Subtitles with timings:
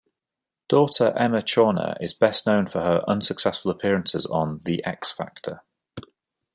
[0.67, 5.61] Daughter Emma Chawner is best known for her unsuccessful appearances on "The X Factor".